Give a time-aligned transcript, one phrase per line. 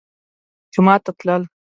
[0.73, 1.41] جومات ته تلل